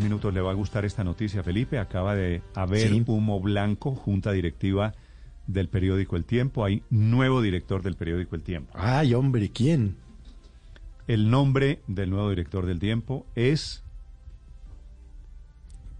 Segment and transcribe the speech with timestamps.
[0.00, 1.78] minutos le va a gustar esta noticia, Felipe.
[1.78, 4.94] Acaba de haber humo blanco, junta directiva
[5.46, 6.64] del periódico El Tiempo.
[6.64, 8.72] Hay nuevo director del periódico El Tiempo.
[8.74, 9.96] Ay, hombre, ¿quién?
[11.06, 13.82] El nombre del nuevo director del Tiempo es...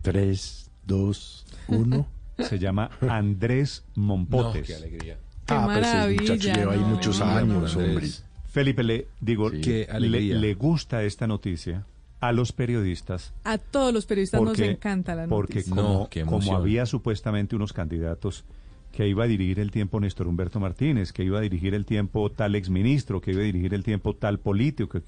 [0.02, 2.06] 3, 2, 1.
[2.38, 4.66] Se llama Andrés Mompotes.
[4.66, 5.18] qué alegría.
[5.46, 8.08] Qué ah, pues el muchacho lleva ahí muchos no, años, hombre.
[8.46, 11.84] Felipe, le digo, le gusta esta noticia
[12.20, 15.74] a los periodistas A todos los periodistas nos porque, encanta la porque noticia.
[15.74, 18.44] como, No, qué como había supuestamente unos candidatos
[18.92, 22.30] que iba a dirigir el tiempo Néstor Humberto Martínez, que iba a dirigir el tiempo
[22.30, 25.02] tal exministro, que iba a dirigir el tiempo tal político, que-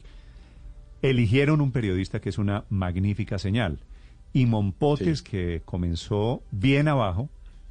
[1.03, 3.81] eligieron un periodista que es una magnífica señal.
[4.33, 5.25] Y Mompotes, Sí.
[5.25, 7.29] que comenzó bien abajo,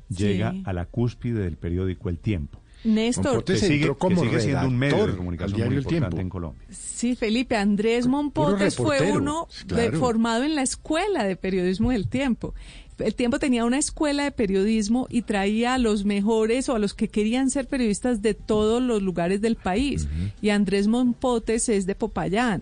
[0.10, 0.64] llega Sí.
[0.66, 2.60] a la cúspide del periódico El Tiempo.
[2.84, 6.16] Néstor, sigue, entró como que sigue siendo un medio de comunicación diario muy El importante
[6.16, 6.22] Tiempo.
[6.22, 6.68] en Colombia.
[6.70, 12.54] sí, Felipe, Andrés Mompotes fue uno de- formado en la Escuela de Periodismo del Tiempo.
[12.98, 16.94] El Tiempo tenía una escuela de periodismo y traía a los mejores o a los
[16.94, 20.08] que querían ser periodistas de todos los lugares del país.
[20.40, 22.62] Y Andrés Mompotes es de Popayán.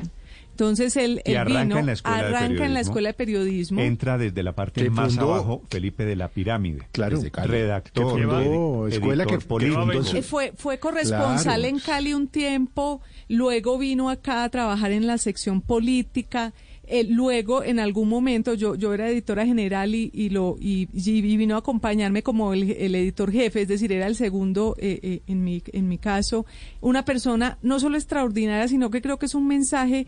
[0.60, 2.80] Entonces él, Y él arranca vino, en la escuela de arranca en la periodismo.
[2.82, 3.80] escuela de periodismo.
[3.82, 6.88] Entra desde la parte más fundó- abajo, Felipe de la pirámide.
[6.92, 7.22] Claro.
[7.32, 7.48] Cali.
[7.48, 11.64] redactor, Que fundó escuela que- fundó Eh, fue, fue corresponsal Claro.
[11.64, 16.54] en Cali un tiempo, luego vino acá a trabajar en la sección política,
[16.92, 20.88] eh, luego en algún momento yo, yo era editora general y, y lo y,
[21.22, 25.22] vino a acompañarme como el, el editor jefe, es decir, era el segundo eh, eh,
[25.28, 26.48] en, mi, en mi caso,
[26.82, 30.08] una persona no solo extraordinaria, sino que creo que es un mensaje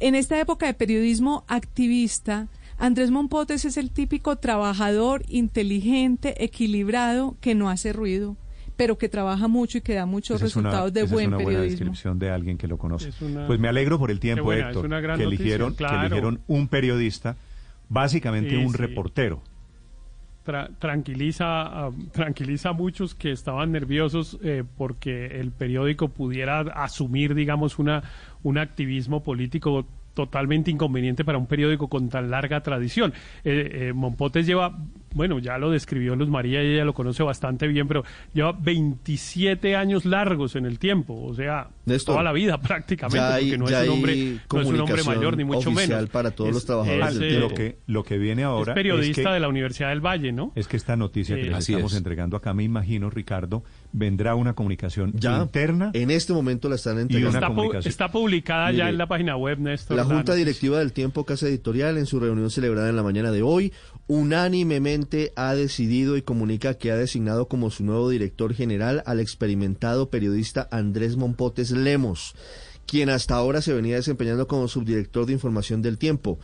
[0.00, 2.48] en esta época de periodismo activista.
[2.78, 8.38] Andrés Mompotes es el típico trabajador inteligente, equilibrado, que no hace ruido,
[8.76, 11.12] pero que trabaja mucho y que da muchos Esa es una- resultados de esa es
[11.12, 11.78] buen una buena periodismo.
[11.86, 13.10] descripción de alguien que lo conoce.
[13.10, 15.42] Es una- Pues me alegro por el tiempo, buena, Héctor, es una gran que noticia,
[15.44, 16.00] eligieron, que claro.
[16.06, 17.36] eligieron un periodista,
[17.88, 18.76] básicamente Sí, un sí.
[18.78, 19.42] reportero.
[20.44, 27.34] Tra- tranquiliza, a, tranquiliza a muchos que estaban nerviosos eh, porque el periódico pudiera asumir,
[27.36, 28.02] digamos, una,
[28.42, 33.12] un activismo político totalmente inconveniente para un periódico con tan larga tradición.
[33.44, 34.76] Eh, eh, Mompotes lleva,
[35.14, 39.76] bueno, ya lo describió Luz María y ella lo conoce bastante bien, pero lleva 27
[39.76, 43.58] años largos en el tiempo, o sea, Néstor, toda la vida prácticamente, ya hay- porque
[43.58, 46.10] no ya es un hombre, no es un hombre comunicación mayor ni mucho oficial menos.
[46.10, 48.74] para todos Es- los trabajadores es, del eh, Lo que, lo que viene ahora es
[48.74, 50.52] periodista es que, de la Universidad del Valle, ¿no?
[50.54, 51.98] es que esta noticia que les estamos es.
[51.98, 53.62] entregando acá, me imagino, Ricardo,
[53.92, 55.90] vendrá una comunicación Ya, interna.
[55.94, 57.36] en este momento la están una entregando.
[57.38, 57.90] Está, comunicación.
[57.90, 59.96] está publicada ya en la página web, Néstor.
[59.96, 60.34] La Junta.
[60.34, 63.72] Directiva del Tiempo Casa Editorial, en su reunión celebrada en la mañana de hoy,
[64.06, 65.01] unánimemente
[65.36, 70.68] ha decidido y comunica que ha designado como su nuevo director general al experimentado periodista
[70.70, 72.34] Andrés Mompotes Lemos
[72.86, 76.38] quien hasta ahora se venía desempeñando como subdirector de información del tiempo.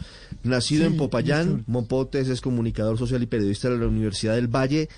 [0.45, 4.89] Nacido en Popayán, Mompotes es comunicador social y periodista de la Universidad del Valle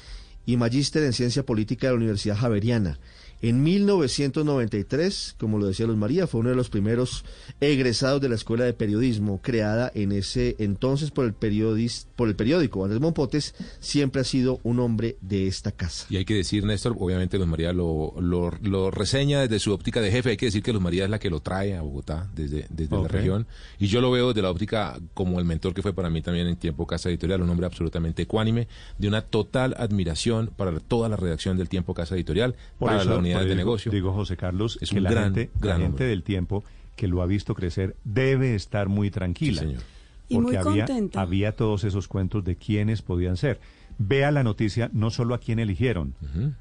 [0.47, 2.99] y magíster en ciencia política de la Universidad Javeriana.
[3.43, 7.25] En 1993, como lo decía Luz María, fue uno de los primeros
[7.61, 12.37] egresados de la Escuela de Periodismo, creada en ese entonces por el, periodis- por el
[12.37, 12.85] periódico.
[12.85, 16.07] Andrés Mompotes siempre ha sido un hombre de esta casa.
[16.11, 20.01] Y hay que decir, Néstor, obviamente Luz María lo, lo, lo reseña desde su óptica
[20.01, 20.31] de jefe.
[20.31, 22.97] Hay que decir que Luz María es la que lo trae a Bogotá desde, desde
[23.01, 23.47] la región.
[23.79, 26.47] Y yo lo veo desde la óptica como el mentor que fue para mí también
[26.47, 28.69] en tiempo Casa Editorial, un hombre absolutamente ecuánime,
[28.99, 33.11] de una total admiración para toda la redacción del tiempo Casa Editorial, Por para eso,
[33.11, 33.93] la de digo- negocio.
[33.93, 36.65] Digo, José Carlos, Es que un la gran, gente, la gente del tiempo
[36.97, 39.63] que lo ha visto crecer debe estar muy tranquila.
[39.63, 39.83] Sí, señor.
[40.29, 41.21] Y Porque muy había, contenta.
[41.21, 43.59] había todos esos cuentos de quiénes podían ser.
[43.99, 46.15] Vea la noticia no solo a quién eligieron,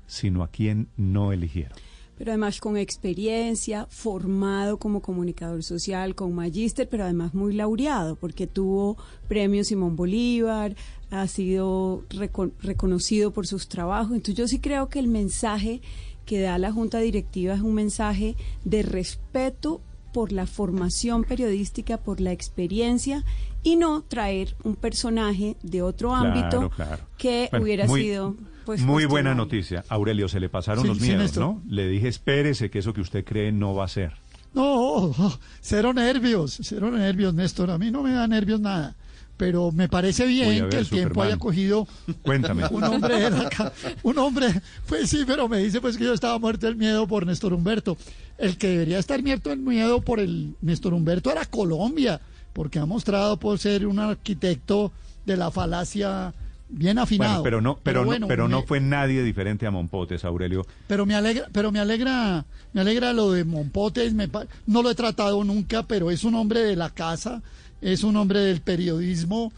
[0.07, 1.73] sino a quién no eligieron.
[2.19, 8.45] Pero además con experiencia, formado como comunicador social, con magíster, pero además muy laureado, porque
[8.45, 8.97] tuvo
[9.29, 10.75] premio Simón Bolívar,
[11.11, 14.11] ha sido reco- reconocido por sus trabajos.
[14.11, 15.81] Entonces yo sí creo que el mensaje
[16.25, 19.79] que da la Junta Directiva es un mensaje de respeto
[20.11, 23.23] por la formación periodística, por la experiencia
[23.63, 27.03] y no traer un personaje de otro Claro, ámbito claro.
[27.17, 28.35] que Bueno, hubiera muy- sido
[28.65, 29.83] pues Muy buena noticia.
[29.89, 31.35] Aurelio, se le pasaron Sí, los miedos.
[31.37, 31.59] ¿no?
[31.67, 34.13] Le dije, espérese que eso que usted cree no va a ser.
[34.53, 35.11] No,
[35.61, 37.71] cero nervios, cero nervios, Néstor.
[37.71, 38.95] A mí no me da nervios nada.
[39.39, 41.87] Pero me parece bien ver, que el tiempo haya cogido
[42.23, 42.65] Cuéntame.
[42.71, 43.71] un hombre de la
[44.03, 44.47] un hombre,
[44.85, 47.97] pues sí, pero me dice pues que yo estaba muerto del miedo por Néstor Humberto.
[48.37, 52.19] El que debería estar muerto del miedo por el Néstor Humberto era Colombia,
[52.51, 54.91] porque ha mostrado por ser un arquitecto
[55.25, 56.33] de la falacia
[56.67, 57.41] bien afinado.
[57.41, 60.65] Bueno, pero no, pero, bueno, no, pero no fue nadie diferente a Mompotes, Aurelio.
[60.87, 64.29] pero me alegra, pero me alegra, me alegra lo de Mompotes, me
[64.67, 67.41] no lo he tratado nunca, pero es un hombre de la casa,
[67.81, 69.51] es un hombre del periodismo,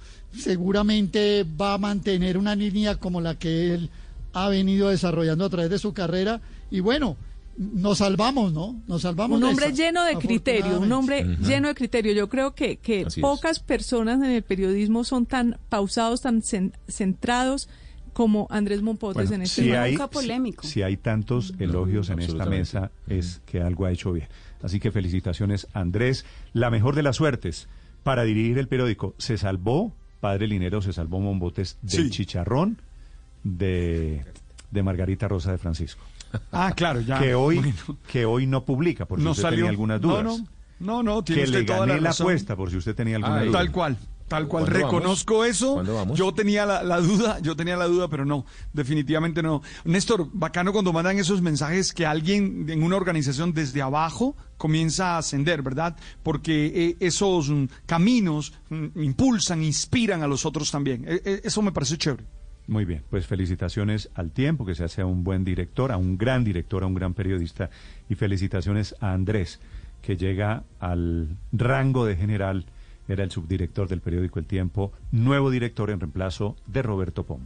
[0.56, 3.90] seguramente va a mantener una línea como la que él
[4.34, 7.18] ha venido desarrollando a través de su carrera y bueno,
[7.58, 8.82] nos salvamos, ¿no?
[8.88, 9.36] Nos salvamos.
[9.36, 12.14] un de hombre esa, lleno de criterio, un hombre lleno de criterio.
[12.14, 13.22] Yo creo que, que Así es.
[13.22, 17.68] pocas personas en el periodismo son tan pausados, tan cen- centrados
[18.14, 20.64] como Andrés Mompotes Bueno, en este si hay, nunca polémico.
[20.66, 24.28] si hay tantos elogios en esta mesa, es que algo ha hecho bien.
[24.64, 26.26] Así que felicitaciones, Andrés.
[26.54, 27.68] La mejor de las suertes
[28.04, 29.16] para dirigir el periódico.
[29.18, 32.10] Se salvó, padre Linero, se salvó Mombotes del Sí.
[32.10, 32.82] chicharrón
[33.44, 34.24] de,
[34.72, 36.04] de Margarita Rosa de Francisco.
[36.52, 37.20] Ah, claro, ya.
[37.20, 37.74] que, hoy, Bueno,
[38.08, 39.58] que hoy no publica, por si no usted salió.
[39.58, 40.24] tenía algunas dudas.
[40.24, 40.46] No, no,
[40.80, 43.40] no, no, tiene que usted le toda gané la apuesta, por si usted tenía alguna
[43.40, 43.48] Ay.
[43.50, 43.58] duda.
[43.60, 43.98] Tal cual,
[44.32, 44.64] tal cual.
[44.64, 45.50] ¿Cuándo Reconozco vamos?
[45.50, 46.14] eso.
[46.16, 49.62] Yo tenía la, la duda, yo tenía la duda, pero no, definitivamente no.
[49.84, 55.18] Néstor, bacano cuando mandan esos mensajes que alguien en una organización desde abajo comienza a
[55.18, 55.98] ascender, ¿verdad?
[56.24, 61.04] Porque eh, esos mm, caminos mm, impulsan, inspiran a los otros también.
[61.06, 62.24] Eh, eh, eso me parece chévere.
[62.68, 66.18] Muy bien, pues felicitaciones al tiempo, que se hace a un buen director, a un
[66.18, 67.70] gran director, a un gran periodista,
[68.08, 69.60] y felicitaciones a Andrés,
[70.02, 72.66] que llega al rango de general,
[73.12, 77.46] era el subdirector del periódico El Tiempo, nuevo director en reemplazo de Roberto Pom.